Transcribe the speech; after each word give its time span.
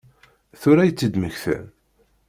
Tura 0.61 0.83
i 0.85 0.91
tt-id-mmektan? 0.91 1.65